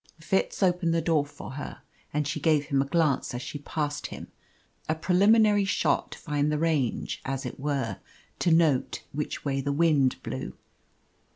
[0.19, 4.07] Fitz opened the door for her, and she gave him a glance as she passed
[4.07, 4.31] him
[4.89, 7.97] a preliminary shot to find the range, as it were
[8.39, 10.55] to note which way the wind blew.